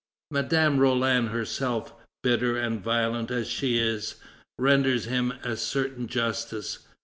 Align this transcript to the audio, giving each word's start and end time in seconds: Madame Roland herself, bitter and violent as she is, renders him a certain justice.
Madame 0.31 0.79
Roland 0.79 1.27
herself, 1.29 1.93
bitter 2.23 2.57
and 2.57 2.81
violent 2.83 3.29
as 3.29 3.47
she 3.47 3.77
is, 3.77 4.15
renders 4.57 5.05
him 5.05 5.29
a 5.43 5.55
certain 5.55 6.07
justice. 6.07 6.79